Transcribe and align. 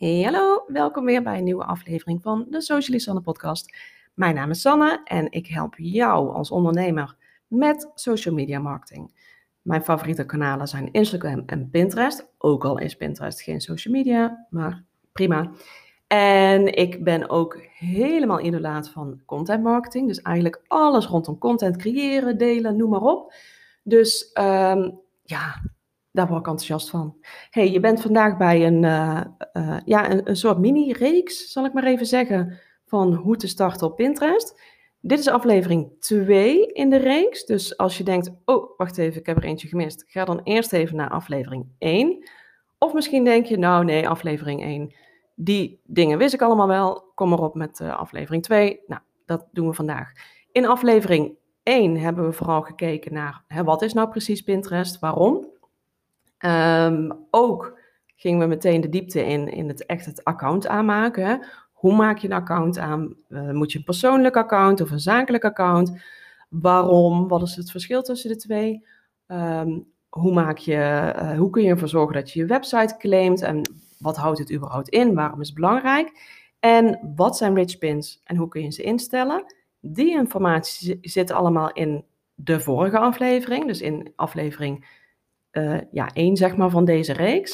Hey, 0.00 0.22
hallo, 0.22 0.64
welkom 0.66 1.04
weer 1.04 1.22
bij 1.22 1.38
een 1.38 1.44
nieuwe 1.44 1.64
aflevering 1.64 2.22
van 2.22 2.46
de 2.48 2.60
Socialist 2.60 3.04
Sanne 3.04 3.20
podcast. 3.20 3.76
Mijn 4.14 4.34
naam 4.34 4.50
is 4.50 4.60
Sanne 4.60 5.00
en 5.04 5.32
ik 5.32 5.46
help 5.46 5.74
jou 5.76 6.34
als 6.34 6.50
ondernemer 6.50 7.16
met 7.46 7.90
social 7.94 8.34
media 8.34 8.58
marketing. 8.58 9.14
Mijn 9.62 9.82
favoriete 9.82 10.26
kanalen 10.26 10.68
zijn 10.68 10.92
Instagram 10.92 11.42
en 11.46 11.70
Pinterest. 11.70 12.26
Ook 12.38 12.64
al 12.64 12.78
is 12.78 12.96
Pinterest 12.96 13.40
geen 13.42 13.60
social 13.60 13.94
media, 13.94 14.46
maar 14.50 14.84
prima. 15.12 15.50
En 16.06 16.74
ik 16.76 17.04
ben 17.04 17.30
ook 17.30 17.58
helemaal 17.78 18.40
idolaat 18.40 18.88
van 18.88 19.22
content 19.26 19.62
marketing. 19.62 20.06
Dus 20.06 20.22
eigenlijk 20.22 20.62
alles 20.66 21.06
rondom 21.06 21.38
content 21.38 21.76
creëren, 21.76 22.38
delen, 22.38 22.76
noem 22.76 22.90
maar 22.90 23.02
op. 23.02 23.34
Dus 23.82 24.30
um, 24.34 25.00
ja, 25.22 25.62
daar 26.12 26.26
word 26.26 26.40
ik 26.40 26.46
enthousiast 26.46 26.90
van. 26.90 27.16
hey, 27.50 27.70
je 27.70 27.80
bent 27.80 28.00
vandaag 28.00 28.36
bij 28.36 28.66
een, 28.66 28.82
uh, 28.82 29.20
uh, 29.52 29.76
ja, 29.84 30.10
een, 30.10 30.36
soort 30.36 30.58
mini-reeks, 30.58 31.52
zal 31.52 31.64
ik 31.64 31.72
maar 31.72 31.84
even 31.84 32.06
zeggen, 32.06 32.58
van 32.86 33.14
hoe 33.14 33.36
te 33.36 33.48
starten 33.48 33.86
op 33.86 33.96
Pinterest. 33.96 34.60
Dit 35.00 35.18
is 35.18 35.28
aflevering 35.28 35.92
2 35.98 36.66
in 36.66 36.90
de 36.90 36.96
reeks. 36.96 37.44
Dus 37.44 37.76
als 37.76 37.98
je 37.98 38.04
denkt, 38.04 38.30
oh, 38.44 38.70
wacht 38.76 38.98
even, 38.98 39.20
ik 39.20 39.26
heb 39.26 39.36
er 39.36 39.44
eentje 39.44 39.68
gemist. 39.68 40.04
Ga 40.06 40.24
dan 40.24 40.40
eerst 40.44 40.72
even 40.72 40.96
naar 40.96 41.10
aflevering 41.10 41.66
1. 41.78 42.28
Of 42.78 42.92
misschien 42.92 43.24
denk 43.24 43.46
je, 43.46 43.58
nou 43.58 43.84
nee, 43.84 44.08
aflevering 44.08 44.62
1. 44.62 44.94
Die 45.34 45.80
dingen 45.84 46.18
wist 46.18 46.34
ik 46.34 46.42
allemaal 46.42 46.68
wel. 46.68 47.12
Kom 47.14 47.28
maar 47.28 47.42
op 47.42 47.54
met 47.54 47.80
uh, 47.80 47.98
aflevering 47.98 48.42
2. 48.42 48.80
Nou, 48.86 49.00
dat 49.26 49.48
doen 49.52 49.68
we 49.68 49.74
vandaag. 49.74 50.12
In 50.52 50.66
aflevering 50.66 51.34
1 51.62 51.96
hebben 51.96 52.24
we 52.24 52.32
vooral 52.32 52.62
gekeken 52.62 53.12
naar, 53.12 53.44
hè, 53.46 53.64
wat 53.64 53.82
is 53.82 53.92
nou 53.92 54.08
precies 54.08 54.42
Pinterest? 54.42 54.98
Waarom? 54.98 55.46
Um, 56.44 57.26
ook 57.30 57.78
gingen 58.16 58.40
we 58.40 58.46
meteen 58.46 58.80
de 58.80 58.88
diepte 58.88 59.26
in, 59.26 59.48
in 59.48 59.68
het 59.68 59.86
echt 59.86 60.06
het 60.06 60.24
account 60.24 60.66
aanmaken. 60.66 61.46
Hoe 61.72 61.94
maak 61.94 62.18
je 62.18 62.26
een 62.26 62.34
account 62.34 62.78
aan? 62.78 63.14
Uh, 63.28 63.50
moet 63.50 63.72
je 63.72 63.78
een 63.78 63.84
persoonlijk 63.84 64.36
account 64.36 64.80
of 64.80 64.90
een 64.90 65.00
zakelijk 65.00 65.44
account? 65.44 66.02
Waarom? 66.48 67.28
Wat 67.28 67.42
is 67.42 67.56
het 67.56 67.70
verschil 67.70 68.02
tussen 68.02 68.30
de 68.30 68.36
twee? 68.36 68.86
Um, 69.26 69.86
hoe, 70.08 70.32
maak 70.32 70.58
je, 70.58 71.12
uh, 71.16 71.38
hoe 71.38 71.50
kun 71.50 71.62
je 71.62 71.70
ervoor 71.70 71.88
zorgen 71.88 72.14
dat 72.14 72.30
je 72.30 72.40
je 72.40 72.46
website 72.46 72.96
claimt? 72.98 73.42
En 73.42 73.72
wat 73.98 74.16
houdt 74.16 74.38
het 74.38 74.52
überhaupt 74.52 74.88
in? 74.88 75.14
Waarom 75.14 75.40
is 75.40 75.46
het 75.46 75.56
belangrijk? 75.56 76.38
En 76.60 77.12
wat 77.16 77.36
zijn 77.36 77.54
rich 77.54 77.78
pins 77.78 78.20
en 78.24 78.36
hoe 78.36 78.48
kun 78.48 78.62
je 78.62 78.70
ze 78.70 78.82
instellen? 78.82 79.54
Die 79.80 80.10
informatie 80.10 80.98
zit 81.00 81.30
allemaal 81.30 81.72
in 81.72 82.04
de 82.34 82.60
vorige 82.60 82.98
aflevering, 82.98 83.66
dus 83.66 83.80
in 83.80 84.12
aflevering 84.16 84.98
uh, 85.52 85.78
ja, 85.90 86.10
één 86.12 86.36
zeg 86.36 86.56
maar, 86.56 86.70
van 86.70 86.84
deze 86.84 87.12
reeks. 87.12 87.52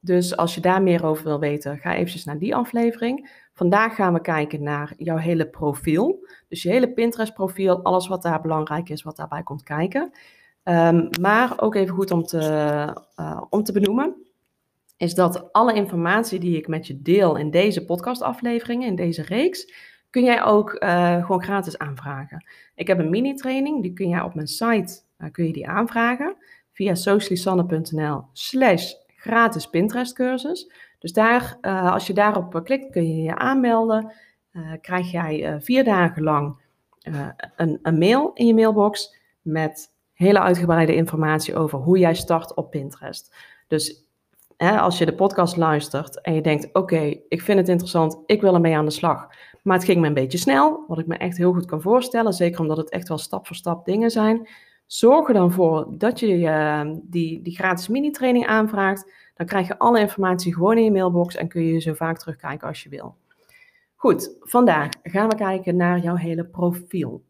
Dus 0.00 0.36
als 0.36 0.54
je 0.54 0.60
daar 0.60 0.82
meer 0.82 1.04
over 1.04 1.24
wil 1.24 1.38
weten, 1.38 1.78
ga 1.78 1.94
eventjes 1.94 2.24
naar 2.24 2.38
die 2.38 2.54
aflevering. 2.54 3.44
Vandaag 3.52 3.94
gaan 3.94 4.12
we 4.12 4.20
kijken 4.20 4.62
naar 4.62 4.92
jouw 4.96 5.16
hele 5.16 5.46
profiel. 5.46 6.26
Dus 6.48 6.62
je 6.62 6.70
hele 6.70 6.92
Pinterest 6.92 7.34
profiel, 7.34 7.82
alles 7.82 8.08
wat 8.08 8.22
daar 8.22 8.40
belangrijk 8.40 8.88
is, 8.88 9.02
wat 9.02 9.16
daarbij 9.16 9.42
komt 9.42 9.62
kijken. 9.62 10.10
Um, 10.64 11.08
maar 11.20 11.60
ook 11.60 11.74
even 11.74 11.94
goed 11.94 12.10
om 12.10 12.22
te, 12.22 12.38
uh, 13.20 13.42
om 13.50 13.62
te 13.62 13.72
benoemen, 13.72 14.14
is 14.96 15.14
dat 15.14 15.52
alle 15.52 15.74
informatie 15.74 16.38
die 16.38 16.56
ik 16.56 16.68
met 16.68 16.86
je 16.86 17.02
deel 17.02 17.36
in 17.36 17.50
deze 17.50 17.84
podcastafleveringen, 17.84 18.88
in 18.88 18.96
deze 18.96 19.22
reeks, 19.22 19.72
kun 20.10 20.24
jij 20.24 20.44
ook 20.44 20.82
uh, 20.82 21.24
gewoon 21.24 21.42
gratis 21.42 21.78
aanvragen. 21.78 22.44
Ik 22.74 22.86
heb 22.86 22.98
een 22.98 23.10
mini-training, 23.10 23.82
die 23.82 23.92
kun 23.92 24.08
jij 24.08 24.20
op 24.20 24.34
mijn 24.34 24.46
site 24.46 25.04
kun 25.32 25.46
je 25.46 25.52
die 25.52 25.68
aanvragen 25.68 26.36
via 26.76 26.94
socialisanne.nl 26.94 28.24
slash 28.32 28.92
gratis 29.16 29.66
Pinterest 29.66 30.14
cursus. 30.14 30.72
Dus 30.98 31.12
daar, 31.12 31.58
uh, 31.62 31.92
als 31.92 32.06
je 32.06 32.12
daarop 32.12 32.54
eh, 32.54 32.62
klikt, 32.62 32.90
kun 32.90 33.08
je 33.08 33.22
je 33.22 33.36
aanmelden. 33.36 34.12
Uh, 34.52 34.72
krijg 34.80 35.10
jij 35.10 35.60
vier 35.60 35.84
dagen 35.84 36.22
lang 36.22 36.60
een, 37.56 37.98
mail 37.98 38.30
in 38.34 38.46
je 38.46 38.54
mailbox 38.54 39.16
met 39.42 39.92
hele 40.12 40.40
uitgebreide 40.40 40.94
informatie 40.94 41.56
over 41.56 41.78
hoe 41.78 41.98
jij 41.98 42.14
start 42.14 42.54
op 42.54 42.70
Pinterest. 42.70 43.34
Dus 43.66 44.08
als 44.56 44.98
je 44.98 45.04
de 45.04 45.14
podcast 45.14 45.56
luistert 45.56 46.20
en 46.20 46.34
je 46.34 46.40
denkt, 46.40 46.68
oké, 46.72 47.20
ik 47.28 47.42
vind 47.42 47.58
het 47.58 47.68
interessant, 47.68 48.22
ik 48.26 48.40
wil 48.40 48.54
ermee 48.54 48.76
aan 48.76 48.84
de 48.84 48.90
slag. 48.90 49.28
Maar 49.62 49.76
het 49.76 49.84
ging 49.84 50.00
me 50.00 50.06
een 50.06 50.14
beetje 50.14 50.38
snel, 50.38 50.84
wat 50.86 50.98
ik 50.98 51.06
me 51.06 51.16
echt 51.16 51.36
heel 51.36 51.52
goed 51.52 51.66
kan 51.66 51.80
voorstellen, 51.80 52.32
zeker 52.32 52.60
omdat 52.60 52.76
het 52.76 52.90
echt 52.90 53.08
wel 53.08 53.18
stap 53.18 53.46
voor 53.46 53.56
stap 53.56 53.84
dingen 53.84 54.10
zijn. 54.10 54.48
Zorg 54.86 55.28
er 55.28 55.34
dan 55.34 55.52
voor 55.52 55.86
dat 55.98 56.20
je 56.20 56.38
uh, 56.38 56.90
die, 57.02 57.42
die 57.42 57.54
gratis 57.54 57.88
mini-training 57.88 58.46
aanvraagt. 58.46 59.12
Dan 59.34 59.46
krijg 59.46 59.66
je 59.66 59.78
alle 59.78 60.00
informatie 60.00 60.54
gewoon 60.54 60.76
in 60.76 60.84
je 60.84 60.90
mailbox 60.90 61.34
en 61.34 61.48
kun 61.48 61.62
je 61.62 61.80
zo 61.80 61.94
vaak 61.94 62.18
terugkijken 62.18 62.68
als 62.68 62.82
je 62.82 62.88
wil. 62.88 63.16
Goed, 63.94 64.36
vandaag 64.40 64.88
gaan 65.02 65.28
we 65.28 65.34
kijken 65.34 65.76
naar 65.76 65.98
jouw 65.98 66.14
hele 66.14 66.44
profiel. 66.44 67.24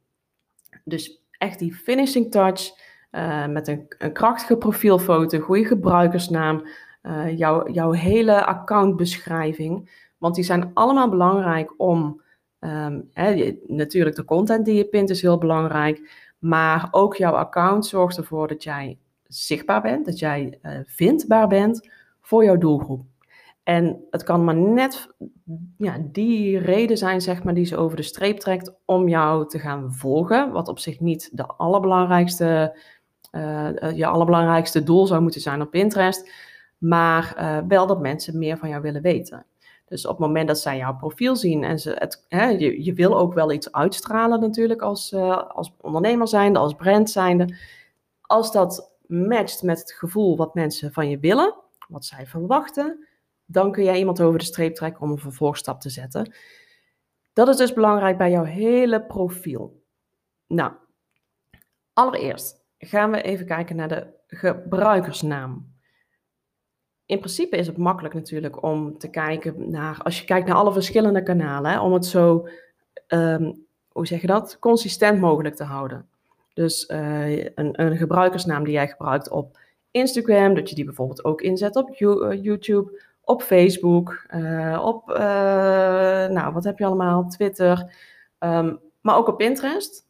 Dus 0.84 1.22
echt 1.38 1.58
die 1.58 1.74
finishing 1.74 2.30
touch 2.30 2.70
uh, 3.10 3.46
met 3.46 3.68
een, 3.68 3.86
een, 3.98 4.12
krachtige 4.12 4.56
profielfoto, 4.56 5.38
goede 5.38 5.64
gebruikersnaam, 5.64 6.66
uh, 7.02 7.38
jouw, 7.38 7.70
jouw 7.70 7.90
hele 7.90 8.44
accountbeschrijving. 8.44 10.04
Want 10.18 10.34
die 10.34 10.44
zijn 10.44 10.70
allemaal 10.74 11.08
belangrijk 11.08 11.74
om, 11.76 12.22
um, 12.60 13.08
hè, 13.12 13.58
natuurlijk 13.66 14.16
de 14.16 14.24
content 14.24 14.64
die 14.64 14.74
je 14.74 14.88
pint 14.88 15.10
is 15.10 15.22
heel 15.22 15.38
belangrijk. 15.38 16.25
Maar 16.38 16.88
ook 16.90 17.16
jouw 17.16 17.32
account 17.32 17.86
zorgt 17.86 18.16
ervoor 18.16 18.48
dat 18.48 18.62
jij 18.62 18.98
zichtbaar 19.24 19.82
bent, 19.82 20.04
dat 20.06 20.18
jij 20.18 20.58
uh, 20.62 20.72
vindbaar 20.84 21.48
bent 21.48 21.88
voor 22.20 22.44
jouw 22.44 22.58
doelgroep. 22.58 23.04
En 23.62 24.04
het 24.10 24.22
kan 24.22 24.44
maar 24.44 24.56
net 24.56 25.08
ja, 25.78 25.98
die 26.12 26.58
reden 26.58 26.98
zijn, 26.98 27.20
zeg 27.20 27.42
maar, 27.42 27.54
die 27.54 27.64
ze 27.64 27.76
over 27.76 27.96
de 27.96 28.02
streep 28.02 28.38
trekt 28.38 28.74
om 28.84 29.08
jou 29.08 29.48
te 29.48 29.58
gaan 29.58 29.92
volgen. 29.92 30.52
Wat 30.52 30.68
op 30.68 30.78
zich 30.78 31.00
niet 31.00 31.30
de 31.32 31.46
allerbelangrijkste, 31.46 32.78
uh, 33.32 33.68
je 33.94 34.06
allerbelangrijkste 34.06 34.82
doel 34.82 35.06
zou 35.06 35.22
moeten 35.22 35.40
zijn 35.40 35.60
op 35.60 35.70
Pinterest. 35.70 36.30
Maar 36.78 37.34
wel 37.68 37.86
dat 37.86 38.00
mensen 38.00 38.38
meer 38.38 38.56
van 38.58 38.68
jou 38.68 38.82
willen 38.82 39.02
weten. 39.02 39.46
Dus 39.86 40.06
op 40.06 40.18
het 40.18 40.26
moment 40.26 40.48
dat 40.48 40.58
zij 40.58 40.76
jouw 40.76 40.96
profiel 40.96 41.36
zien 41.36 41.64
en 41.64 41.78
ze 41.78 41.90
het, 41.98 42.24
hè, 42.28 42.46
je, 42.46 42.84
je 42.84 42.92
wil 42.92 43.18
ook 43.18 43.34
wel 43.34 43.52
iets 43.52 43.72
uitstralen 43.72 44.40
natuurlijk 44.40 44.82
als, 44.82 45.12
uh, 45.12 45.42
als 45.48 45.72
ondernemer 45.80 46.28
zijnde, 46.28 46.58
als 46.58 46.74
brand 46.74 47.10
zijnde. 47.10 47.56
Als 48.20 48.52
dat 48.52 48.90
matcht 49.06 49.62
met 49.62 49.78
het 49.78 49.92
gevoel 49.92 50.36
wat 50.36 50.54
mensen 50.54 50.92
van 50.92 51.08
je 51.08 51.18
willen, 51.18 51.54
wat 51.88 52.04
zij 52.04 52.26
verwachten, 52.26 53.06
dan 53.44 53.72
kun 53.72 53.84
jij 53.84 53.98
iemand 53.98 54.20
over 54.20 54.38
de 54.38 54.44
streep 54.44 54.74
trekken 54.74 55.02
om 55.02 55.10
een 55.10 55.18
vervolgstap 55.18 55.80
te 55.80 55.90
zetten. 55.90 56.34
Dat 57.32 57.48
is 57.48 57.56
dus 57.56 57.72
belangrijk 57.72 58.18
bij 58.18 58.30
jouw 58.30 58.44
hele 58.44 59.02
profiel. 59.02 59.82
Nou, 60.46 60.72
allereerst 61.92 62.64
gaan 62.78 63.10
we 63.10 63.22
even 63.22 63.46
kijken 63.46 63.76
naar 63.76 63.88
de 63.88 64.06
gebruikersnaam 64.26 65.74
in 67.06 67.18
principe 67.18 67.56
is 67.56 67.66
het 67.66 67.76
makkelijk 67.76 68.14
natuurlijk 68.14 68.62
om 68.62 68.98
te 68.98 69.08
kijken 69.08 69.70
naar, 69.70 70.00
als 70.02 70.18
je 70.20 70.24
kijkt 70.24 70.46
naar 70.46 70.56
alle 70.56 70.72
verschillende 70.72 71.22
kanalen, 71.22 71.80
om 71.80 71.92
het 71.92 72.06
zo, 72.06 72.48
um, 73.08 73.66
hoe 73.88 74.06
zeg 74.06 74.20
je 74.20 74.26
dat, 74.26 74.56
consistent 74.60 75.20
mogelijk 75.20 75.54
te 75.54 75.64
houden. 75.64 76.06
Dus 76.54 76.88
uh, 76.90 77.44
een, 77.44 77.82
een, 77.82 77.96
gebruikersnaam 77.96 78.64
die 78.64 78.72
jij 78.72 78.88
gebruikt 78.88 79.30
op 79.30 79.58
Instagram, 79.90 80.54
dat 80.54 80.68
je 80.68 80.74
die 80.74 80.84
bijvoorbeeld 80.84 81.24
ook 81.24 81.40
inzet 81.40 81.76
op 81.76 81.90
eh, 81.90 82.42
YouTube, 82.42 83.02
op 83.20 83.42
Facebook, 83.42 84.26
uh, 84.34 84.82
op, 84.84 85.06
nou 86.30 86.52
wat 86.52 86.64
heb 86.64 86.78
je 86.78 86.84
allemaal, 86.84 87.28
Twitter, 87.28 87.94
um, 88.38 88.78
maar 89.00 89.16
ook 89.16 89.28
op 89.28 89.36
Pinterest. 89.36 90.04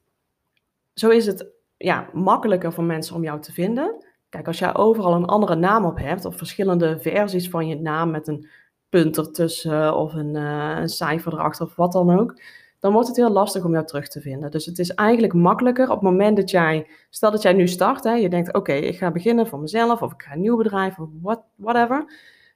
Zo 0.95 1.09
is 1.09 1.27
het 1.27 1.47
ja, 1.77 2.09
makkelijker 2.13 2.73
voor 2.73 2.85
mensen 2.85 3.15
om 3.15 3.23
jou 3.23 3.41
te 3.41 3.53
vinden. 3.53 4.05
Als 4.45 4.59
jij 4.59 4.75
overal 4.75 5.15
een 5.15 5.25
andere 5.25 5.55
naam 5.55 5.85
op 5.85 5.99
hebt, 5.99 6.25
of 6.25 6.37
verschillende 6.37 6.99
versies 6.99 7.49
van 7.51 7.67
je 7.67 7.81
naam 7.81 8.11
met 8.11 8.29
een 8.29 8.49
punt 8.89 9.19
ertussen 9.19 9.97
of 9.97 10.15
een, 10.15 10.35
uh, 10.35 10.77
een 10.79 10.89
cijfer 10.89 11.33
erachter 11.33 11.67
of 11.67 11.77
wat 11.77 11.93
dan 11.93 12.19
ook, 12.19 12.41
dan 12.81 12.93
wordt 12.93 13.09
het 13.09 13.17
heel 13.17 13.31
lastig 13.31 13.65
om 13.65 13.73
jou 13.73 13.87
terug 13.87 14.09
te 14.09 14.21
vinden. 14.21 14.51
Dus 14.51 14.67
het 14.67 14.79
is 14.79 14.95
eigenlijk 14.95 15.33
makkelijker 15.33 15.85
op 15.85 16.01
het 16.01 16.11
moment 16.11 16.37
dat 16.37 16.51
jij, 16.51 16.87
stel 17.11 17.31
dat 17.31 17.43
jij 17.43 17.53
nu 17.53 17.69
start, 17.69 18.05
hè, 18.05 18.13
je 18.13 18.29
denkt, 18.29 18.55
oké, 18.55 18.73
ik 18.73 18.97
ga 18.97 19.11
beginnen 19.11 19.47
voor 19.47 19.59
mezelf 19.61 20.03
of 20.03 20.13
ik 20.13 20.23
ga 20.23 20.33
een 20.33 20.41
nieuw 20.41 20.57
bedrijf 20.57 20.99
of 20.99 21.09
what, 21.23 21.43
whatever, 21.55 21.97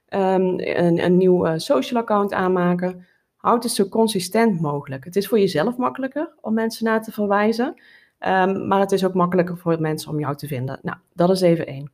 um, 0.09 0.59
een, 0.59 1.03
een 1.03 1.17
nieuw 1.17 1.47
uh, 1.47 1.53
social 1.55 2.01
account 2.01 2.33
aanmaken. 2.33 3.05
Houd 3.35 3.63
het 3.63 3.71
zo 3.71 3.85
consistent 3.85 4.61
mogelijk. 4.61 5.03
Het 5.03 5.15
is 5.15 5.27
voor 5.27 5.39
jezelf 5.39 5.77
makkelijker 5.77 6.33
om 6.41 6.53
mensen 6.53 6.85
naar 6.85 7.03
te 7.03 7.11
verwijzen. 7.11 7.81
Um, 8.27 8.67
maar 8.67 8.79
het 8.79 8.91
is 8.91 9.05
ook 9.05 9.13
makkelijker 9.13 9.57
voor 9.57 9.81
mensen 9.81 10.11
om 10.11 10.19
jou 10.19 10.35
te 10.35 10.47
vinden. 10.47 10.79
Nou, 10.81 10.97
dat 11.13 11.29
is 11.29 11.41
even 11.41 11.67
één. 11.67 11.91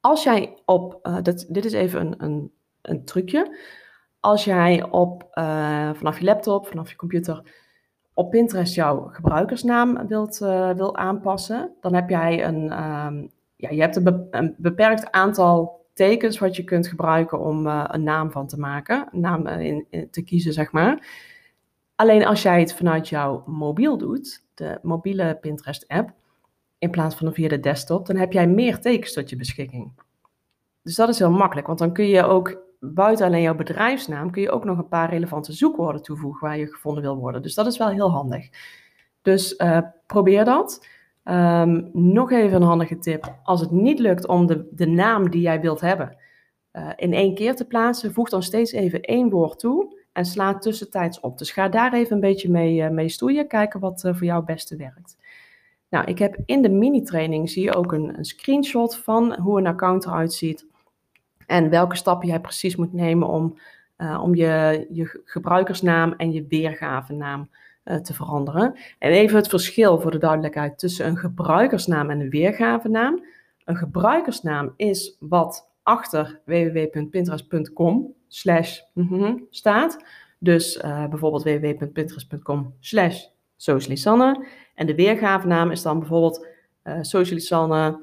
Als 0.00 0.22
jij 0.22 0.58
op, 0.64 0.98
uh, 1.02 1.22
dit, 1.22 1.54
dit 1.54 1.64
is 1.64 1.72
even 1.72 2.00
een, 2.00 2.14
een, 2.18 2.52
een 2.82 3.04
trucje. 3.04 3.58
Als 4.20 4.44
jij 4.44 4.90
op, 4.90 5.28
uh, 5.34 5.90
vanaf 5.94 6.18
je 6.18 6.24
laptop, 6.24 6.66
vanaf 6.66 6.90
je 6.90 6.96
computer, 6.96 7.42
op 8.14 8.30
Pinterest 8.30 8.74
jouw 8.74 9.08
gebruikersnaam 9.12 10.06
wilt, 10.06 10.40
uh, 10.40 10.70
wil 10.70 10.96
aanpassen, 10.96 11.72
dan 11.80 11.94
heb 11.94 12.08
jij 12.08 12.44
een, 12.44 12.82
um, 12.82 13.30
ja, 13.56 13.70
je 13.70 13.80
hebt 13.80 13.96
een, 13.96 14.04
be 14.04 14.26
een, 14.30 14.54
beperkt 14.58 15.10
aantal 15.12 15.86
tekens 15.92 16.38
wat 16.38 16.56
je 16.56 16.64
kunt 16.64 16.88
gebruiken 16.88 17.40
om 17.40 17.66
een 17.66 18.02
naam 18.02 18.30
van 18.30 18.46
te 18.46 18.58
maken, 18.58 19.08
een 19.12 19.20
naam 19.20 19.46
in, 19.46 20.08
te 20.10 20.22
kiezen, 20.22 20.52
zeg 20.52 20.72
maar. 20.72 21.06
Alleen 21.94 22.26
als 22.26 22.42
jij 22.42 22.60
het 22.60 22.74
vanuit 22.74 23.08
jouw 23.08 23.42
mobiel 23.46 23.98
doet, 23.98 24.43
de 24.54 24.78
mobiele 24.82 25.38
Pinterest-app, 25.40 26.12
in 26.78 26.90
plaats 26.90 27.14
van 27.14 27.34
via 27.34 27.48
de 27.48 27.60
desktop, 27.60 28.06
dan 28.06 28.16
heb 28.16 28.32
jij 28.32 28.46
meer 28.46 28.80
tekens 28.80 29.12
tot 29.12 29.30
je 29.30 29.36
beschikking. 29.36 29.92
Dus 30.82 30.94
dat 30.94 31.08
is 31.08 31.18
heel 31.18 31.30
makkelijk, 31.30 31.66
want 31.66 31.78
dan 31.78 31.92
kun 31.92 32.06
je 32.06 32.24
ook 32.24 32.62
buiten 32.80 33.26
alleen 33.26 33.42
jouw 33.42 33.54
bedrijfsnaam, 33.54 34.30
kun 34.30 34.42
je 34.42 34.50
ook 34.50 34.64
nog 34.64 34.78
een 34.78 34.88
paar 34.88 35.10
relevante 35.10 35.52
zoekwoorden 35.52 36.02
toevoegen 36.02 36.46
waar 36.46 36.58
je 36.58 36.66
gevonden 36.66 37.02
wil 37.02 37.16
worden. 37.16 37.42
Dus 37.42 37.54
dat 37.54 37.66
is 37.66 37.78
wel 37.78 37.88
heel 37.88 38.10
handig. 38.10 38.48
Dus 39.22 39.54
uh, 39.58 39.78
probeer 40.06 40.44
dat. 40.44 40.86
Um, 41.24 41.90
nog 41.92 42.30
even 42.30 42.56
een 42.56 42.68
handige 42.68 42.98
tip. 42.98 43.34
Als 43.42 43.60
het 43.60 43.70
niet 43.70 43.98
lukt 43.98 44.26
om 44.26 44.46
de, 44.46 44.68
de 44.70 44.86
naam 44.86 45.30
die 45.30 45.40
jij 45.40 45.60
wilt 45.60 45.80
hebben 45.80 46.16
uh, 46.72 46.90
in 46.96 47.12
één 47.12 47.34
keer 47.34 47.56
te 47.56 47.64
plaatsen, 47.64 48.12
voeg 48.12 48.28
dan 48.28 48.42
steeds 48.42 48.72
even 48.72 49.00
één 49.00 49.30
woord 49.30 49.58
toe 49.58 50.03
en 50.14 50.24
sla 50.24 50.58
tussentijds 50.58 51.20
op. 51.20 51.38
Dus 51.38 51.50
ga 51.50 51.68
daar 51.68 51.92
even 51.92 52.14
een 52.14 52.20
beetje 52.20 52.50
mee, 52.50 52.82
uh, 52.82 52.88
mee 52.88 53.08
stoeien, 53.08 53.48
kijken 53.48 53.80
wat 53.80 54.00
voor 54.00 54.24
jou 54.24 54.36
het 54.36 54.46
beste 54.46 54.76
werkt. 54.76 55.16
Nou, 55.88 56.04
ik 56.06 56.18
heb 56.18 56.36
in 56.46 56.62
de 56.62 56.68
mini-training 56.68 57.50
zie 57.50 57.62
je 57.62 57.74
ook 57.74 57.92
een, 57.92 58.18
een 58.18 58.24
screenshot 58.24 58.96
van 58.96 59.40
hoe 59.40 59.58
een 59.58 59.66
account 59.66 60.06
eruit 60.06 60.32
ziet 60.32 60.66
en 61.46 61.70
welke 61.70 61.96
stappen 61.96 62.28
jij 62.28 62.40
precies 62.40 62.76
moet 62.76 62.92
nemen 62.92 63.28
om, 63.28 63.58
uh, 63.98 64.20
om 64.22 64.34
je, 64.34 64.86
je 64.90 65.20
gebruikersnaam 65.24 66.12
en 66.12 66.32
je 66.32 66.46
weergavenaam 66.48 67.50
te 68.02 68.14
veranderen. 68.14 68.74
En 68.98 69.10
even 69.10 69.36
het 69.36 69.48
verschil 69.48 70.00
voor 70.00 70.10
de 70.10 70.18
duidelijkheid 70.18 70.78
tussen 70.78 71.06
een 71.06 71.16
gebruikersnaam 71.16 72.10
en 72.10 72.20
een 72.20 72.30
weergavenaam. 72.30 73.24
Een 73.64 73.76
gebruikersnaam 73.76 74.72
is 74.76 75.16
wat 75.20 75.70
achter 75.82 76.40
www.pinterest.com 76.44 78.14
slash 78.34 78.80
mhm, 78.92 79.36
staat. 79.50 80.04
Dus 80.38 80.76
uh, 80.76 81.06
bijvoorbeeld 81.08 81.42
www.pinterest.com 81.42 82.74
slash 82.80 83.24
socialisanne. 83.56 84.46
En 84.74 84.86
de 84.86 84.94
weergavenaam 84.94 85.70
is 85.70 85.82
dan 85.82 85.98
bijvoorbeeld 85.98 86.46
uh, 86.84 86.98
socialisanne, 87.00 88.02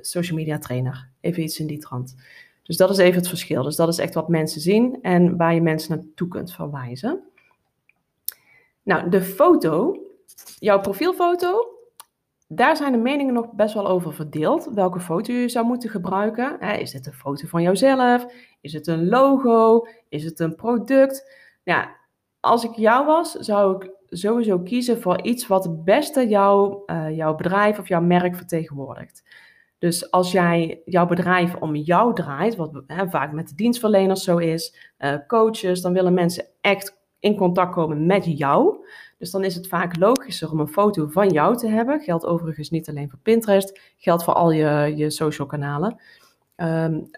social 0.00 0.38
media 0.38 0.58
trainer. 0.58 1.08
Even 1.20 1.42
iets 1.42 1.58
in 1.58 1.66
die 1.66 1.78
trant. 1.78 2.16
Dus 2.62 2.76
dat 2.76 2.90
is 2.90 2.98
even 2.98 3.18
het 3.18 3.28
verschil. 3.28 3.62
Dus 3.62 3.76
dat 3.76 3.88
is 3.88 3.98
echt 3.98 4.14
wat 4.14 4.28
mensen 4.28 4.60
zien 4.60 4.98
en 5.02 5.36
waar 5.36 5.54
je 5.54 5.60
mensen 5.60 5.96
naartoe 5.96 6.28
kunt 6.28 6.52
verwijzen. 6.52 7.22
Nou, 8.82 9.10
de 9.10 9.22
foto, 9.22 9.96
jouw 10.58 10.80
profielfoto, 10.80 11.79
daar 12.52 12.76
zijn 12.76 12.92
de 12.92 12.98
meningen 12.98 13.34
nog 13.34 13.52
best 13.52 13.74
wel 13.74 13.88
over 13.88 14.14
verdeeld. 14.14 14.70
Welke 14.74 15.00
foto 15.00 15.32
je 15.32 15.48
zou 15.48 15.66
moeten 15.66 15.90
gebruiken. 15.90 16.60
Is 16.60 16.92
het 16.92 17.06
een 17.06 17.12
foto 17.12 17.46
van 17.46 17.62
jouzelf? 17.62 18.26
Is 18.60 18.72
het 18.72 18.86
een 18.86 19.08
logo? 19.08 19.86
Is 20.08 20.24
het 20.24 20.40
een 20.40 20.54
product? 20.54 21.32
Ja, 21.62 21.96
als 22.40 22.64
ik 22.64 22.74
jou 22.74 23.06
was, 23.06 23.32
zou 23.32 23.76
ik 23.76 23.90
sowieso 24.08 24.58
kiezen 24.58 25.00
voor 25.00 25.22
iets 25.22 25.46
wat 25.46 25.64
het 25.64 25.84
beste 25.84 26.28
jouw, 26.28 26.82
uh, 26.86 27.16
jouw 27.16 27.34
bedrijf 27.34 27.78
of 27.78 27.88
jouw 27.88 28.00
merk 28.00 28.36
vertegenwoordigt. 28.36 29.24
Dus 29.78 30.10
als 30.10 30.32
jij 30.32 30.82
jouw 30.84 31.06
bedrijf 31.06 31.54
om 31.54 31.74
jou 31.74 32.14
draait, 32.14 32.56
wat 32.56 32.82
hè, 32.86 33.08
vaak 33.08 33.32
met 33.32 33.48
de 33.48 33.54
dienstverleners 33.54 34.24
zo 34.24 34.36
is, 34.36 34.92
uh, 34.98 35.14
coaches, 35.26 35.80
dan 35.80 35.92
willen 35.92 36.14
mensen 36.14 36.46
echt 36.60 36.99
in 37.20 37.36
contact 37.36 37.74
komen 37.74 38.06
met 38.06 38.38
jou. 38.38 38.86
Dus 39.18 39.30
dan 39.30 39.44
is 39.44 39.54
het 39.54 39.68
vaak 39.68 39.96
logischer 39.98 40.50
om 40.50 40.60
een 40.60 40.68
foto 40.68 41.06
van 41.06 41.28
jou 41.28 41.56
te 41.56 41.68
hebben. 41.68 42.00
Geldt 42.00 42.26
overigens 42.26 42.70
niet 42.70 42.88
alleen 42.88 43.10
voor 43.10 43.18
Pinterest, 43.18 43.80
geldt 43.96 44.24
voor 44.24 44.34
al 44.34 44.50
je, 44.50 44.92
je 44.96 45.10
social 45.10 45.46
kanalen. 45.46 46.00
Um, 46.56 47.10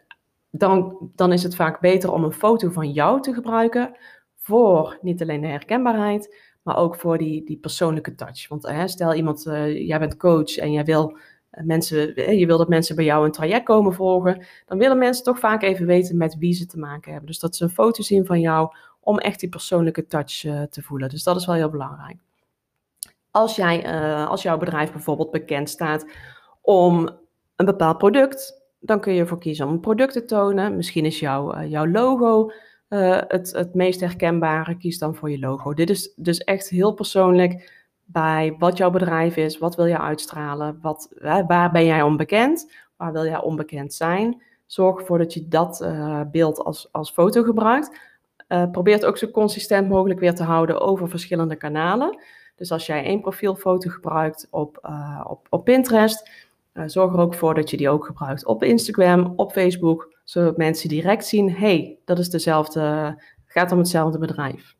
dan, 0.50 1.10
dan 1.14 1.32
is 1.32 1.42
het 1.42 1.54
vaak 1.54 1.80
beter 1.80 2.12
om 2.12 2.24
een 2.24 2.32
foto 2.32 2.70
van 2.70 2.90
jou 2.90 3.20
te 3.20 3.32
gebruiken 3.32 3.96
voor 4.36 4.98
niet 5.02 5.22
alleen 5.22 5.40
de 5.40 5.46
herkenbaarheid, 5.46 6.36
maar 6.62 6.76
ook 6.76 6.96
voor 6.96 7.18
die, 7.18 7.44
die 7.44 7.58
persoonlijke 7.58 8.14
touch. 8.14 8.48
Want 8.48 8.66
hè, 8.66 8.88
stel 8.88 9.14
iemand, 9.14 9.46
uh, 9.46 9.86
jij 9.86 9.98
bent 9.98 10.16
coach 10.16 10.56
en 10.56 10.72
jij 10.72 10.84
wil 10.84 11.18
eh, 11.50 11.64
mensen, 11.64 12.14
eh, 12.14 12.38
je 12.38 12.46
wil 12.46 12.58
dat 12.58 12.68
mensen 12.68 12.96
bij 12.96 13.04
jou 13.04 13.24
een 13.24 13.32
traject 13.32 13.64
komen 13.64 13.94
volgen, 13.94 14.46
dan 14.66 14.78
willen 14.78 14.98
mensen 14.98 15.24
toch 15.24 15.38
vaak 15.38 15.62
even 15.62 15.86
weten 15.86 16.16
met 16.16 16.36
wie 16.38 16.52
ze 16.52 16.66
te 16.66 16.78
maken 16.78 17.10
hebben. 17.10 17.28
Dus 17.30 17.38
dat 17.38 17.56
ze 17.56 17.64
een 17.64 17.70
foto 17.70 18.02
zien 18.02 18.26
van 18.26 18.40
jou 18.40 18.74
om 19.04 19.18
echt 19.18 19.40
die 19.40 19.48
persoonlijke 19.48 20.06
touch 20.06 20.44
uh, 20.44 20.62
te 20.62 20.82
voelen. 20.82 21.08
Dus 21.08 21.22
dat 21.22 21.36
is 21.36 21.46
wel 21.46 21.54
heel 21.54 21.70
belangrijk. 21.70 22.16
Als, 23.30 23.56
jij, 23.56 23.94
uh, 23.94 24.28
als 24.28 24.42
jouw 24.42 24.58
bedrijf 24.58 24.92
bijvoorbeeld 24.92 25.30
bekend 25.30 25.70
staat 25.70 26.06
om 26.60 27.10
een 27.56 27.66
bepaald 27.66 27.98
product, 27.98 28.62
dan 28.80 29.00
kun 29.00 29.12
je 29.12 29.20
ervoor 29.20 29.38
kiezen 29.38 29.66
om 29.66 29.72
een 29.72 29.80
product 29.80 30.12
te 30.12 30.24
tonen. 30.24 30.76
Misschien 30.76 31.04
is 31.04 31.18
jouw, 31.18 31.54
uh, 31.56 31.70
jouw 31.70 31.86
logo 31.86 32.52
het, 32.88 33.52
het 33.52 33.74
meest 33.74 34.00
herkenbare. 34.00 34.76
Kies 34.76 34.98
dan 34.98 35.14
voor 35.14 35.30
je 35.30 35.38
logo. 35.38 35.74
Dit 35.74 35.90
is 35.90 36.12
dus 36.16 36.38
echt 36.38 36.68
heel 36.68 36.92
persoonlijk 36.92 37.72
bij 38.04 38.56
wat 38.58 38.76
jouw 38.76 38.90
bedrijf 38.90 39.36
is, 39.36 39.58
wat 39.58 39.76
wil 39.76 39.86
je 39.86 39.98
uitstralen, 39.98 40.78
wat, 40.80 41.08
waar 41.46 41.70
ben 41.72 41.84
jij 41.84 42.02
onbekend, 42.02 42.72
waar 42.96 43.12
wil 43.12 43.24
jij 43.24 43.40
onbekend 43.42 43.94
zijn. 43.94 44.42
Zorg 44.66 45.00
ervoor 45.00 45.18
dat 45.18 45.34
je 45.34 45.48
dat 45.48 45.86
beeld 46.30 46.58
als, 46.58 46.88
als 46.92 47.10
foto 47.10 47.42
gebruikt. 47.42 48.11
Uh, 48.52 48.70
probeer 48.70 48.94
het 48.94 49.04
ook 49.04 49.16
zo 49.16 49.30
consistent 49.30 49.88
mogelijk 49.88 50.20
weer 50.20 50.34
te 50.34 50.42
houden 50.42 50.80
over 50.80 51.08
verschillende 51.08 51.56
kanalen. 51.56 52.18
Dus 52.56 52.72
als 52.72 52.86
jij 52.86 53.04
één 53.04 53.20
profielfoto 53.20 53.90
gebruikt 53.90 54.46
op, 54.50 54.78
uh, 54.82 55.24
op, 55.28 55.46
op 55.50 55.64
Pinterest, 55.64 56.30
zorg 56.86 57.12
er 57.12 57.18
ook 57.18 57.34
voor 57.34 57.54
dat 57.54 57.70
je 57.70 57.76
die 57.76 57.88
ook 57.88 58.06
gebruikt 58.06 58.46
op 58.46 58.62
Instagram, 58.62 59.32
op 59.36 59.52
Facebook, 59.52 60.18
zodat 60.24 60.56
mensen 60.56 60.88
direct 60.88 61.26
zien, 61.26 61.50
hey, 61.50 61.98
dat 62.04 62.18
is 62.18 62.28
dezelfde, 62.28 63.16
gaat 63.46 63.72
om 63.72 63.78
hetzelfde 63.78 64.18
bedrijf. 64.18 64.76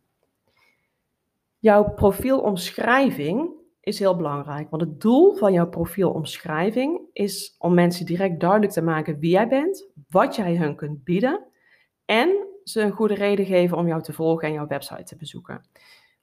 Jouw 1.59 1.85
profielomschrijving 1.95 3.51
is 3.81 3.99
heel 3.99 4.17
belangrijk, 4.17 4.71
want 4.71 4.83
het 4.83 5.01
doel 5.01 5.35
van 5.35 5.53
jouw 5.53 5.69
profielomschrijving 5.69 7.01
is 7.13 7.55
om 7.59 7.75
mensen 7.75 8.07
direct 8.07 8.41
duidelijk 8.41 8.73
te 8.73 8.83
maken 8.83 9.19
wie 9.19 9.31
jij 9.31 9.49
bent, 9.49 9.89
wat 10.09 10.37
jij 10.37 10.57
hun 10.57 10.77
kunt 10.77 11.05
bieden 11.05 11.45
en 12.05 12.51
ze 12.65 12.81
een 12.81 12.93
goede 12.93 13.15
reden 13.15 13.47
geven 13.47 13.77
om 13.77 13.87
jou 13.87 14.03
te 14.03 14.13
volgen 14.13 14.49
en 14.49 14.55
jouw 14.55 14.67
website 14.67 15.05
te 15.05 15.17
bezoeken. 15.17 15.65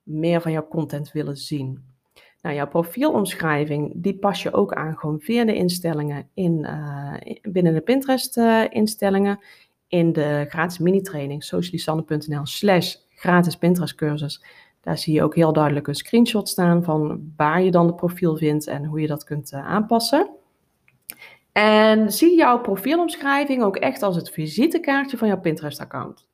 Meer 0.04 0.42
van 0.42 0.52
jouw 0.52 0.68
content 0.68 1.12
willen 1.12 1.38
zien. 1.38 1.84
Nou, 2.42 2.56
jouw 2.56 2.68
profielomschrijving, 2.68 3.94
die 3.96 4.18
pas 4.18 4.44
je 4.44 4.54
ook 4.54 4.74
aan 4.74 4.98
gewoon 4.98 5.20
via 5.20 5.46
de 5.46 5.56
instellingen 5.56 6.30
in, 6.34 6.66
uh, 6.66 7.14
binnen 7.42 7.74
de 7.74 7.82
Pinterest-instellingen. 7.82 9.38
Uh, 9.40 9.46
in 9.88 10.14
de 10.14 10.46
gratis 10.50 10.78
mini-training 10.78 11.44
socialisanne.nl 11.44 12.46
slash 12.46 12.96
gratis 13.10 13.56
Pinterest 13.56 13.96
cursus 13.96 14.44
daar 14.82 14.98
zie 14.98 15.14
je 15.14 15.24
ook 15.24 15.36
heel 15.36 15.54
duidelijk 15.54 15.88
een 15.88 15.96
screenshot 15.96 16.50
staan 16.50 16.84
van 16.84 17.32
waar 17.38 17.62
je 17.62 17.72
dan 17.72 17.88
het 17.88 17.96
profiel 17.96 18.38
vindt 18.38 18.68
en 18.68 18.86
hoe 18.86 19.02
je 19.02 19.08
dat 19.08 19.24
kunt 19.24 19.52
uh, 19.52 19.68
aanpassen. 19.68 20.30
En 21.52 22.12
zie 22.12 22.36
jouw 22.36 22.62
profielomschrijving 22.62 23.64
ook 23.64 23.76
echt 23.76 24.02
als 24.02 24.16
het 24.16 24.30
visitekaartje 24.30 25.18
van 25.18 25.28
jouw 25.28 25.40
Pinterest-account. 25.40 26.28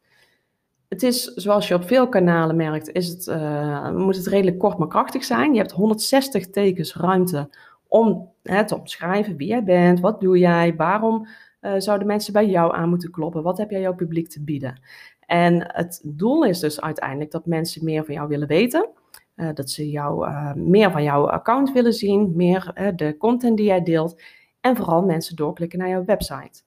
Het 0.90 1.04
is, 1.04 1.24
zoals 1.24 1.68
je 1.68 1.74
op 1.74 1.84
veel 1.84 2.10
kanalen 2.10 2.56
merkt, 2.56 2.92
is 2.92 3.08
het, 3.08 3.28
uh, 3.28 3.92
moet 3.92 4.16
het 4.16 4.28
redelijk 4.28 4.58
kort 4.58 4.78
maar 4.78 4.88
krachtig 4.88 5.24
zijn. 5.24 5.54
Je 5.54 5.60
hebt 5.60 5.72
160 5.72 6.50
tekens 6.50 6.96
ruimte 6.96 7.50
om 7.88 8.32
hè, 8.44 8.66
te 8.66 8.80
omschrijven 8.80 9.38
wie 9.38 9.48
jij 9.48 9.64
bent, 9.64 10.00
wat 10.00 10.22
doe 10.22 10.38
jij, 10.38 10.76
waarom 10.76 11.28
uh, 11.62 11.74
zouden 11.78 12.08
mensen 12.08 12.34
bij 12.34 12.48
jou 12.48 12.76
aan 12.76 12.90
moeten 12.90 13.12
kloppen, 13.12 13.44
wat 13.44 13.58
heb 13.58 13.70
jij 13.70 13.82
jouw 13.82 13.96
publiek 13.96 14.30
te 14.30 14.44
bieden. 14.44 14.82
En 15.20 15.74
het 15.74 16.02
doel 16.04 16.46
is 16.46 16.60
dus 16.60 16.82
uiteindelijk 16.82 17.32
dat 17.32 17.46
mensen 17.46 17.84
meer 17.84 18.06
van 18.06 18.14
jou 18.14 18.28
willen 18.28 18.48
weten. 18.48 18.90
Uh, 19.36 19.50
dat 19.54 19.70
ze 19.70 19.90
jou, 19.90 20.30
meer 20.56 20.92
van 20.92 21.04
jouw 21.04 21.30
account 21.30 21.72
willen 21.72 21.94
zien, 21.94 22.34
meer 22.36 22.92
de 22.96 23.18
content 23.18 23.58
die 23.58 23.66
jij 23.66 23.84
deelt. 23.84 24.22
En 24.62 24.76
vooral 24.76 25.02
mensen 25.02 25.36
doorklikken 25.36 25.80
naar 25.80 25.90
jouw 25.90 26.06
website. 26.06 26.62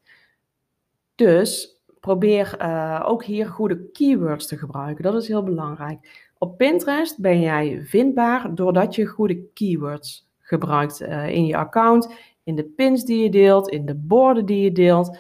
Dus 1.15 1.78
probeer 2.09 2.57
ook 3.05 3.25
hier 3.25 3.47
goede 3.47 3.91
keywords 3.93 4.47
te 4.47 4.57
gebruiken. 4.57 5.05
Dat 5.05 5.15
is 5.15 5.29
heel 5.29 5.43
belangrijk. 5.43 6.27
Op 6.39 6.57
Pinterest 6.57 7.21
ben 7.21 7.41
jij 7.41 7.81
vindbaar 7.85 8.55
doordat 8.55 8.95
je 8.95 9.07
goede 9.07 9.43
keywords 9.55 10.29
gebruikt 10.41 11.01
in 11.27 11.47
je 11.47 11.57
account, 11.57 12.15
in 12.45 12.57
de 12.57 12.65
pins 12.65 13.05
die 13.05 13.23
je 13.23 13.31
deelt, 13.31 13.69
in 13.69 13.87
de 13.87 13.95
borden 13.95 14.47
die 14.47 14.63
je 14.63 14.73
deelt. 14.73 15.19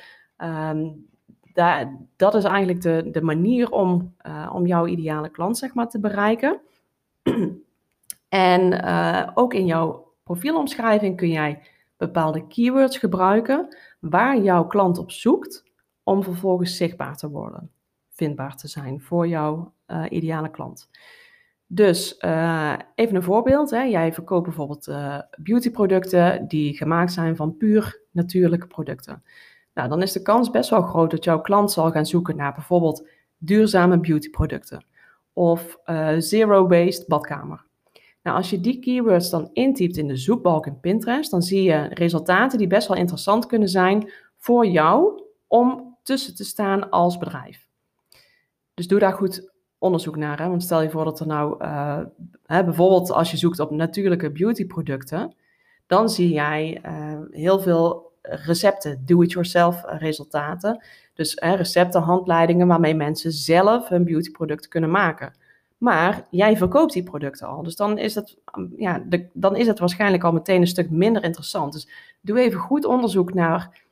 Daar, 1.52 1.96
dat 2.16 2.34
is 2.34 2.44
eigenlijk 2.44 2.80
de, 2.82 3.08
de 3.10 3.22
manier 3.22 3.70
om, 3.70 4.14
uh, 4.26 4.50
om 4.54 4.66
jouw 4.66 4.86
ideale 4.86 5.28
klant 5.28 5.58
zeg 5.58 5.74
maar, 5.74 5.88
te 5.88 6.00
bereiken. 6.00 6.60
en 8.28 8.84
ook 9.34 9.54
in 9.54 9.66
jouw 9.66 10.12
profielomschrijving 10.24 11.16
kun 11.16 11.30
jij 11.30 11.62
bepaalde 11.96 12.46
keywords 12.46 12.98
gebruiken 12.98 13.76
waar 14.00 14.38
jouw 14.38 14.66
klant 14.66 14.98
op 14.98 15.10
zoekt 15.10 15.67
om 16.08 16.22
vervolgens 16.22 16.76
zichtbaar 16.76 17.16
te 17.16 17.30
worden, 17.30 17.70
vindbaar 18.10 18.56
te 18.56 18.68
zijn 18.68 19.00
voor 19.00 19.28
jouw 19.28 19.72
uh, 19.86 20.04
ideale 20.08 20.50
klant. 20.50 20.90
Dus 21.66 22.16
even 22.94 23.16
een 23.16 23.22
voorbeeld. 23.22 23.70
Hè. 23.70 23.82
Jij 23.82 24.12
verkoopt 24.12 24.44
bijvoorbeeld 24.44 24.92
beautyproducten 25.38 26.48
die 26.48 26.76
gemaakt 26.76 27.12
zijn 27.12 27.36
van 27.36 27.56
puur 27.56 28.00
natuurlijke 28.10 28.66
producten. 28.66 29.22
Nou, 29.74 29.88
dan 29.88 30.02
is 30.02 30.12
de 30.12 30.22
kans 30.22 30.50
best 30.50 30.70
wel 30.70 30.82
groot 30.82 31.10
dat 31.10 31.24
jouw 31.24 31.40
klant 31.40 31.72
zal 31.72 31.90
gaan 31.90 32.06
zoeken 32.06 32.36
naar 32.36 32.54
bijvoorbeeld 32.54 33.08
duurzame 33.38 34.00
beautyproducten 34.00 34.84
of 35.32 35.78
zero-waste 36.18 37.04
badkamer. 37.06 37.64
Nou, 38.22 38.36
als 38.36 38.50
je 38.50 38.60
die 38.60 38.78
keywords 38.78 39.30
dan 39.30 39.50
intypt 39.52 39.96
in 39.96 40.08
de 40.08 40.16
zoekbalk 40.16 40.66
in 40.66 40.80
Pinterest, 40.80 41.30
dan 41.30 41.42
zie 41.42 41.62
je 41.62 41.88
resultaten 41.88 42.58
die 42.58 42.66
best 42.66 42.88
wel 42.88 42.96
interessant 42.96 43.46
kunnen 43.46 43.68
zijn 43.68 44.10
voor 44.36 44.66
jou 44.66 45.22
om 45.46 45.87
tussen 46.08 46.34
te 46.34 46.44
staan 46.44 46.90
als 46.90 47.18
bedrijf. 47.18 47.66
Dus 48.74 48.86
doe 48.86 48.98
daar 48.98 49.12
goed 49.12 49.52
onderzoek 49.78 50.16
naar. 50.16 50.48
Want 50.48 50.62
stel 50.62 50.82
je 50.82 50.90
voor 50.90 51.04
dat 51.04 51.20
er 51.20 51.26
nou, 51.26 51.64
uh, 51.64 52.00
hè, 52.46 52.64
bijvoorbeeld 52.64 53.10
als 53.10 53.30
je 53.30 53.36
zoekt 53.36 53.60
op 53.60 53.70
natuurlijke 53.70 54.30
beautyproducten, 54.30 55.34
dan 55.86 56.08
zie 56.08 56.32
jij 56.32 56.82
uh, 56.86 57.20
heel 57.30 57.60
veel 57.60 58.12
recepten, 58.22 59.02
do-it-yourself 59.06 59.82
resultaten. 59.86 60.84
Dus 61.14 61.36
hè, 61.40 61.54
recepten, 61.54 62.00
handleidingen 62.02 62.66
waarmee 62.66 62.94
mensen 62.94 63.32
zelf 63.32 63.88
hun 63.88 64.04
beautyproduct 64.04 64.68
kunnen 64.68 64.90
maken. 64.90 65.34
Maar 65.78 66.26
jij 66.30 66.56
verkoopt 66.56 66.92
die 66.92 67.02
producten 67.02 67.46
al. 67.46 67.62
Dus 67.62 67.76
dan 67.76 67.98
is, 67.98 68.14
het, 68.14 68.36
ja, 68.76 68.98
de, 68.98 69.28
dan 69.32 69.56
is 69.56 69.66
het 69.66 69.78
waarschijnlijk 69.78 70.24
al 70.24 70.32
meteen 70.32 70.60
een 70.60 70.66
stuk 70.66 70.90
minder 70.90 71.24
interessant. 71.24 71.72
Dus 71.72 71.88
doe 72.20 72.38
even 72.38 72.60
goed 72.60 72.84
onderzoek 72.84 73.34
naar 73.34 73.86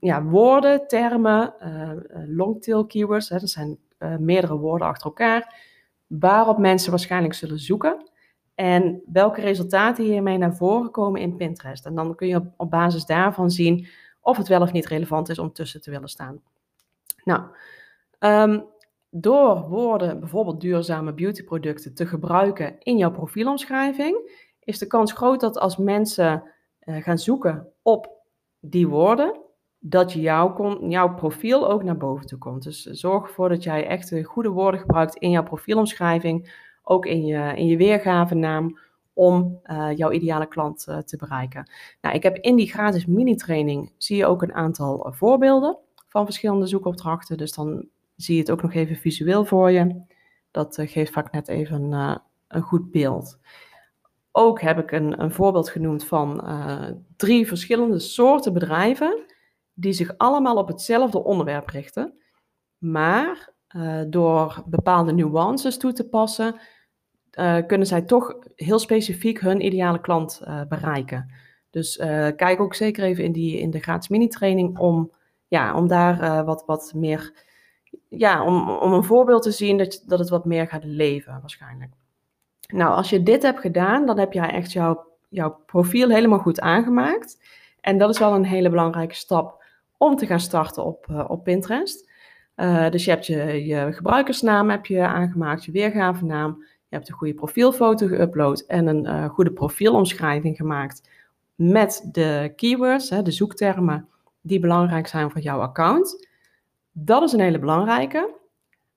ja, 0.00 0.22
woorden, 0.22 0.88
termen, 0.88 1.54
uh, 1.62 1.90
longtail 2.26 2.86
keywords. 2.86 3.28
Hè, 3.28 3.38
dat 3.38 3.48
zijn 3.48 3.78
uh, 3.98 4.16
meerdere 4.16 4.56
woorden 4.56 4.88
achter 4.88 5.06
elkaar. 5.06 5.54
Waarop 6.06 6.58
mensen 6.58 6.90
waarschijnlijk 6.90 7.34
zullen 7.34 7.58
zoeken. 7.58 8.10
En 8.54 9.02
welke 9.12 9.40
resultaten 9.40 10.04
hiermee 10.04 10.38
naar 10.38 10.56
voren 10.56 10.90
komen 10.90 11.20
in 11.20 11.36
Pinterest. 11.36 11.86
En 11.86 11.94
dan 11.94 12.14
kun 12.14 12.28
je 12.28 12.42
op, 12.56 12.70
basis 12.70 13.06
daarvan 13.06 13.50
zien 13.50 13.86
of 14.20 14.36
het 14.36 14.48
wel 14.48 14.60
of 14.60 14.72
niet 14.72 14.86
relevant 14.86 15.28
is 15.28 15.38
om 15.38 15.52
tussen 15.52 15.80
te 15.80 15.90
willen 15.90 16.08
staan. 16.08 16.42
Nou, 17.24 17.42
um, 18.18 18.64
door 19.10 19.68
woorden, 19.68 20.20
bijvoorbeeld 20.20 20.60
duurzame 20.60 21.12
beautyproducten, 21.12 21.94
te 21.94 22.06
gebruiken 22.06 22.76
in 22.78 22.96
jouw 22.96 23.10
profielomschrijving, 23.10 24.44
is 24.60 24.78
de 24.78 24.86
kans 24.86 25.12
groot 25.12 25.40
dat 25.40 25.58
als 25.58 25.76
mensen 25.76 26.42
gaan 26.80 27.18
zoeken 27.18 27.68
op 27.82 28.10
die 28.60 28.88
woorden, 28.88 29.45
dat 29.88 30.12
jouw, 30.12 30.78
jouw 30.88 31.14
profiel 31.14 31.70
ook 31.70 31.82
naar 31.82 31.96
boven 31.96 32.26
toe 32.26 32.38
komt. 32.38 32.62
Dus 32.62 32.82
zorg 32.82 33.26
ervoor 33.26 33.48
dat 33.48 33.62
jij 33.62 33.86
echt 33.86 34.12
goede 34.24 34.48
woorden 34.48 34.80
gebruikt 34.80 35.16
in 35.16 35.30
jouw 35.30 35.42
profielomschrijving, 35.42 36.64
ook 36.82 37.06
in 37.06 37.26
je, 37.26 37.52
in 37.56 37.66
je 37.66 37.76
weergavenaam, 37.76 38.78
om 39.12 39.60
uh, 39.64 39.96
jouw 39.96 40.10
ideale 40.10 40.46
klant 40.46 40.86
uh, 40.88 40.98
te 40.98 41.16
bereiken. 41.16 41.70
Nou, 42.00 42.14
ik 42.14 42.22
heb 42.22 42.36
in 42.36 42.56
die 42.56 42.68
gratis 42.68 43.06
mini-training, 43.06 43.92
zie 43.96 44.16
je 44.16 44.26
ook 44.26 44.42
een 44.42 44.54
aantal 44.54 45.12
voorbeelden 45.16 45.78
van 46.08 46.24
verschillende 46.24 46.66
zoekopdrachten. 46.66 47.36
Dus 47.36 47.52
dan 47.52 47.88
zie 48.16 48.34
je 48.34 48.40
het 48.40 48.50
ook 48.50 48.62
nog 48.62 48.74
even 48.74 48.96
visueel 48.96 49.44
voor 49.44 49.70
je. 49.70 50.02
Dat 50.50 50.78
geeft 50.80 51.12
vaak 51.12 51.32
net 51.32 51.48
even 51.48 51.92
een 52.48 52.62
goed 52.62 52.90
beeld. 52.90 53.38
Ook 54.32 54.60
heb 54.60 54.78
ik 54.78 54.92
een, 54.92 55.22
een 55.22 55.32
voorbeeld 55.32 55.68
genoemd 55.68 56.04
van 56.04 56.44
drie 57.16 57.46
verschillende 57.46 57.98
soorten 57.98 58.52
bedrijven 58.52 59.24
die 59.78 59.92
zich 59.92 60.14
allemaal 60.16 60.56
op 60.56 60.68
hetzelfde 60.68 61.24
onderwerp 61.24 61.68
richten, 61.68 62.18
maar 62.78 63.54
door 64.08 64.62
bepaalde 64.66 65.12
nuances 65.12 65.78
toe 65.78 65.92
te 65.92 66.08
passen, 66.08 66.60
kunnen 67.66 67.86
zij 67.86 68.02
toch 68.02 68.34
heel 68.54 68.78
specifiek 68.78 69.40
hun 69.40 69.64
ideale 69.64 70.00
klant 70.00 70.42
bereiken. 70.68 71.32
Dus 71.70 71.96
kijk 72.36 72.60
ook 72.60 72.74
zeker 72.74 73.04
even 73.04 73.24
in, 73.24 73.32
die, 73.32 73.58
in 73.58 73.70
de 73.70 73.80
gratis 73.80 74.08
mini-training 74.08 74.78
om, 74.78 75.12
ja, 75.48 75.76
om 75.76 75.88
daar 75.88 76.44
wat, 76.44 76.62
wat 76.66 76.92
meer 76.94 77.44
ja, 78.08 78.44
om, 78.44 78.70
om 78.70 78.92
een 78.92 79.04
voorbeeld 79.04 79.42
te 79.42 79.50
zien 79.50 79.78
dat, 79.78 80.02
dat 80.06 80.18
het 80.18 80.28
wat 80.28 80.44
meer 80.44 80.68
gaat 80.68 80.84
leven 80.84 81.38
waarschijnlijk. 81.40 81.92
Nou, 82.66 82.94
als 82.94 83.10
je 83.10 83.22
dit 83.22 83.42
hebt 83.42 83.60
gedaan, 83.60 84.06
dan 84.06 84.18
heb 84.18 84.32
jij 84.32 84.50
echt 84.50 84.72
jouw, 84.72 85.06
jouw 85.28 85.62
profiel 85.66 86.08
helemaal 86.08 86.38
goed 86.38 86.60
aangemaakt. 86.60 87.44
En 87.80 87.98
dat 87.98 88.10
is 88.10 88.18
wel 88.18 88.34
een 88.34 88.44
hele 88.44 88.70
belangrijke 88.70 89.14
stap 89.14 89.64
om 89.98 90.16
te 90.16 90.26
gaan 90.26 90.40
starten 90.40 90.84
op, 90.84 91.06
uh, 91.10 91.24
op 91.28 91.44
Pinterest. 91.44 92.10
Uh, 92.56 92.90
dus 92.90 93.04
je 93.04 93.10
hebt 93.10 93.26
je, 93.26 93.64
je 93.66 93.92
gebruikersnaam 93.92 94.70
heb 94.70 94.86
je 94.86 95.00
aangemaakt, 95.00 95.64
je 95.64 95.72
weergavenaam. 95.72 96.64
Je 96.88 96.96
hebt 96.96 97.08
een 97.08 97.14
goede 97.14 97.34
profielfoto 97.34 98.06
geüpload 98.06 98.66
en 98.66 98.86
een 98.86 99.04
uh, 99.04 99.28
goede 99.28 99.52
profielomschrijving 99.52 100.56
gemaakt 100.56 101.08
met 101.54 102.08
de 102.12 102.52
keywords, 102.56 103.10
hè, 103.10 103.22
de 103.22 103.30
zoektermen 103.30 104.08
die 104.40 104.60
belangrijk 104.60 105.06
zijn 105.06 105.30
voor 105.30 105.40
jouw 105.40 105.60
account. 105.60 106.28
Dat 106.92 107.22
is 107.22 107.32
een 107.32 107.40
hele 107.40 107.58
belangrijke. 107.58 108.34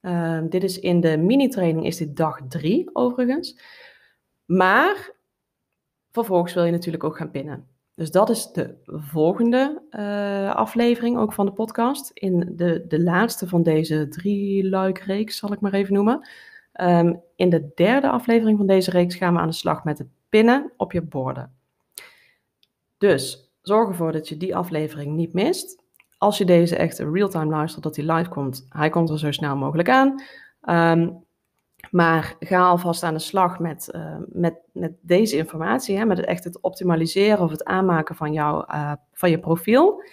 Uh, 0.01 0.41
dit 0.49 0.63
is 0.63 0.79
in 0.79 1.01
de 1.01 1.17
mini-training 1.17 1.85
is 1.85 1.97
dit 1.97 2.17
dag 2.17 2.39
drie 2.47 2.89
overigens. 2.93 3.59
Maar 4.45 5.11
vervolgens 6.11 6.53
wil 6.53 6.63
je 6.63 6.71
natuurlijk 6.71 7.03
ook 7.03 7.17
gaan 7.17 7.31
pinnen. 7.31 7.67
Dus 7.99 8.11
dat 8.11 8.29
is 8.29 8.51
de 8.51 8.75
volgende 8.85 9.81
uh, 9.91 10.55
aflevering 10.55 11.17
ook 11.17 11.33
van 11.33 11.45
de 11.45 11.51
podcast. 11.51 12.11
In 12.13 12.51
de, 12.55 12.85
de 12.87 13.01
laatste 13.01 13.47
van 13.47 13.63
deze 13.63 14.07
drie 14.07 14.69
luikreeks, 14.69 15.37
zal 15.37 15.53
ik 15.53 15.59
maar 15.59 15.73
even 15.73 15.93
noemen. 15.93 16.27
Um, 16.81 17.21
in 17.35 17.49
de 17.49 17.71
derde 17.75 18.09
aflevering 18.09 18.57
van 18.57 18.67
deze 18.67 18.91
reeks 18.91 19.15
gaan 19.15 19.33
we 19.33 19.39
aan 19.39 19.47
de 19.47 19.53
slag 19.53 19.83
met 19.83 19.97
het 19.97 20.07
pinnen 20.29 20.71
op 20.77 20.91
je 20.91 21.01
borden. 21.01 21.53
Dus 22.97 23.51
zorg 23.61 23.89
ervoor 23.89 24.11
dat 24.11 24.29
je 24.29 24.37
die 24.37 24.55
aflevering 24.55 25.15
niet 25.15 25.33
mist 25.33 25.83
als 26.17 26.37
je 26.37 26.45
deze 26.45 26.75
echt 26.75 26.99
real-time 26.99 27.49
luistert, 27.49 27.83
dat 27.83 27.95
hij 27.95 28.13
live 28.13 28.29
komt, 28.29 28.65
hij 28.69 28.89
komt 28.89 29.09
er 29.09 29.19
zo 29.19 29.31
snel 29.31 29.55
mogelijk 29.55 29.89
aan. 29.89 30.21
Um, 30.97 31.25
maar 31.91 32.35
ga 32.39 32.59
alvast 32.59 33.03
aan 33.03 33.13
de 33.13 33.19
slag 33.19 33.59
met, 33.59 33.89
uh, 33.95 34.15
met, 34.27 34.55
met 34.73 34.91
deze 35.01 35.37
informatie, 35.37 35.97
hè, 35.97 36.05
met 36.05 36.17
het 36.17 36.25
echt 36.25 36.43
het 36.43 36.61
optimaliseren 36.61 37.39
of 37.39 37.51
het 37.51 37.63
aanmaken 37.63 38.15
van, 38.15 38.33
jou, 38.33 38.65
uh, 38.73 38.93
van 39.13 39.29
je 39.29 39.39
profiel. 39.39 40.03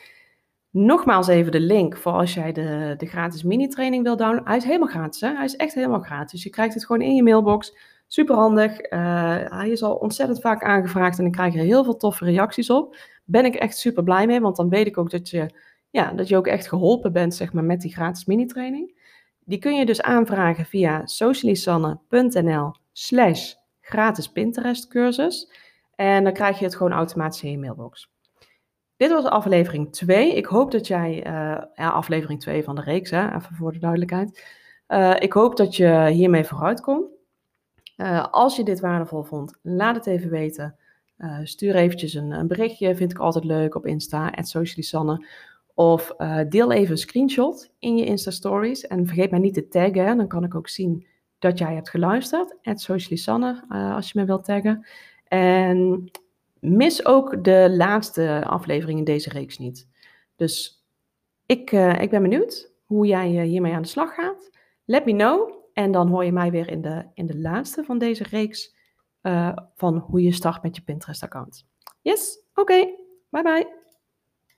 Nogmaals 0.70 1.28
even 1.28 1.52
de 1.52 1.61
link 1.61 1.96
voor 1.96 2.12
als 2.12 2.35
jij 2.35 2.52
de, 2.52 2.94
de 2.96 3.06
gratis 3.06 3.42
mini-training 3.42 4.02
wil 4.02 4.16
downloaden. 4.16 4.49
Hij 4.49 4.56
is 4.56 4.64
helemaal 4.64 4.88
gratis, 4.88 5.20
hè? 5.20 5.35
hij 5.35 5.44
is 5.44 5.56
echt 5.56 5.75
helemaal 5.75 6.00
gratis. 6.00 6.42
Je 6.42 6.50
krijgt 6.50 6.75
het 6.75 6.87
gewoon 6.87 7.02
in 7.02 7.14
je 7.14 7.23
mailbox. 7.23 7.76
Super 8.06 8.35
handig. 8.35 8.92
Uh, 8.92 8.99
hij 9.44 9.70
is 9.70 9.82
al 9.82 9.94
ontzettend 9.94 10.40
vaak 10.40 10.62
aangevraagd 10.62 11.18
en 11.18 11.26
ik 11.26 11.32
krijg 11.32 11.54
er 11.54 11.61
heel 11.61 11.85
veel 11.85 11.96
toffe 11.96 12.25
reacties 12.25 12.70
op. 12.70 12.96
Ben 13.25 13.44
ik 13.44 13.54
echt 13.54 13.76
super 13.76 14.02
blij 14.02 14.26
mee, 14.26 14.40
want 14.40 14.56
dan 14.56 14.68
weet 14.68 14.87
ik 14.87 14.99
ook 14.99 15.11
dat 15.11 15.30
je 15.30 15.50
ja, 15.90 16.12
dat 16.12 16.28
je 16.28 16.37
ook 16.37 16.46
echt 16.46 16.68
geholpen 16.68 17.12
bent 17.12 17.35
zeg 17.35 17.52
maar, 17.52 17.64
met 17.64 17.80
die 17.80 17.92
gratis 17.92 18.25
mini-training. 18.25 18.94
Die 19.49 19.59
kun 19.59 19.76
je 19.76 19.87
dus 19.87 20.03
aanvragen 20.03 20.65
via 20.65 21.07
socialisanne.nl 21.07 22.75
slash 22.93 23.55
gratis 23.81 24.29
Pinterest 24.29 24.88
cursus. 24.88 25.50
En 25.95 26.25
dan 26.25 26.33
krijg 26.33 26.59
je 26.59 26.65
het 26.65 26.76
gewoon 26.76 26.93
automatisch 26.93 27.43
in 27.43 27.50
je 27.50 27.59
mailbox. 27.59 28.11
Dit 28.97 29.11
was 29.11 29.25
aflevering 29.25 29.93
2. 29.93 30.35
Ik 30.35 30.47
hoop 30.47 30.71
dat 30.71 30.87
jij, 30.87 31.26
uh, 31.26 31.62
ja, 31.75 31.88
aflevering 31.88 32.41
2 32.41 32.65
van 32.65 32.75
de 32.75 32.81
reeks, 32.81 33.11
hè, 33.11 33.35
even 33.35 33.55
voor 33.55 33.73
de 33.73 33.79
duidelijkheid. 33.79 34.45
Uh, 34.88 35.15
ik 35.19 35.33
hoop 35.33 35.57
dat 35.57 35.76
je 35.76 36.09
hiermee 36.09 36.45
vooruit 36.45 36.81
komt. 36.81 37.11
Uh, 37.97 38.26
als 38.31 38.57
je 38.57 38.65
dit 38.65 38.81
waardevol 38.81 39.23
vond, 39.23 39.59
laat 39.62 39.97
het 39.97 40.07
even 40.07 40.31
weten. 40.31 40.76
stuur 41.43 41.75
eventjes 41.75 42.15
een, 42.15 42.31
een, 42.31 42.47
berichtje, 42.47 42.97
vind 42.97 43.11
ik 43.11 43.19
altijd 43.19 43.45
leuk 43.45 43.75
op 43.75 43.87
Insta, 43.87 44.33
Socialisanne. 44.35 45.26
Of 45.78 46.14
uh, 46.18 46.40
deel 46.49 46.73
even 46.73 46.90
een 46.90 46.99
screenshot 46.99 47.73
in 47.78 47.97
je 47.97 48.04
Insta-stories. 48.04 48.87
En 48.87 49.06
vergeet 49.06 49.30
mij 49.30 49.40
niet 49.40 49.54
te 49.54 49.68
taggen, 49.68 50.16
dan 50.16 50.28
kan 50.28 50.45
ik 50.45 50.54
ook 50.54 50.68
zien 50.68 51.06
dat 51.38 51.59
jij 51.59 51.75
hebt 51.75 51.90
geluisterd. 51.90 52.56
Het 52.61 52.80
Socialisanne, 52.80 53.64
uh, 53.68 53.95
als 53.95 54.12
je 54.12 54.18
me 54.18 54.26
wilt 54.26 54.45
taggen. 54.45 54.87
En 55.25 56.11
mis 56.61 57.06
ook 57.06 57.45
de 57.45 57.75
laatste 57.76 58.45
aflevering 58.47 58.99
in 58.99 59.04
deze 59.04 59.30
reeks 59.30 59.59
niet. 59.59 59.88
Dus 60.37 60.85
ik, 61.47 61.73
uh, 61.73 62.00
ik 62.00 62.11
ben 62.11 62.23
benieuwd 62.23 62.73
hoe 62.85 63.06
jij 63.06 63.28
hiermee 63.28 63.73
aan 63.73 63.83
de 63.83 63.88
slag 63.88 64.14
gaat. 64.14 64.50
Let 64.85 65.04
me 65.04 65.12
know. 65.12 65.50
En 65.73 65.92
dan 65.92 66.09
hoor 66.09 66.25
je 66.25 66.33
mij 66.33 66.50
weer 66.50 66.71
in 66.71 66.83
de, 66.83 67.04
in 67.14 67.26
de 67.26 67.38
laatste 67.38 67.85
van 67.85 67.99
deze 67.99 68.23
reeks 68.23 68.75
van 69.75 69.99
hoe 69.99 70.23
je 70.23 70.33
start 70.33 70.62
met 70.62 70.76
je 70.76 70.83
Pinterest-account. 70.83 71.66
Yes, 72.02 72.38
oké. 72.54 72.87
Bye 73.30 73.42
bye. 73.42 73.75